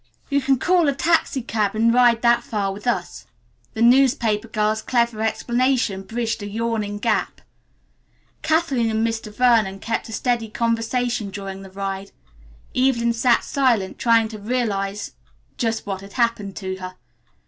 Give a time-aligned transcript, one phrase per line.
[0.31, 3.27] You can call a taxicab and ride that far with us."
[3.75, 7.39] The newspaper girl's clever explanation bridged a yawning gap.
[8.41, 9.31] Kathleen and Mr.
[9.31, 12.11] Vernon kept up a steady conversation during the ride.
[12.75, 15.11] Evelyn sat silent, trying to realize
[15.57, 16.95] just what had happened to her.